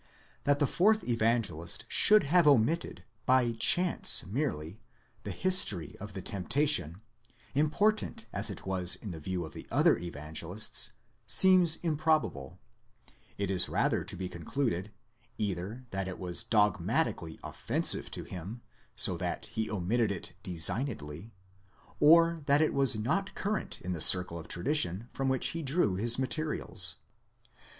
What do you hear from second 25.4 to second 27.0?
he drew his materials.